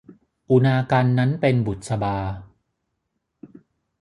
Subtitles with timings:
[0.49, 2.17] อุณากรรณนั้นเป็นบุษบา